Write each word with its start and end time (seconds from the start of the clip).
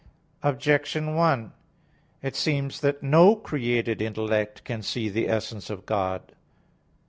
Objection 0.41 1.13
1: 1.13 1.51
It 2.23 2.35
seems 2.35 2.79
that 2.79 3.03
no 3.03 3.35
created 3.35 4.01
intellect 4.01 4.63
can 4.63 4.81
see 4.81 5.09
the 5.09 5.29
essence 5.29 5.69
of 5.69 5.85
God. 5.85 6.31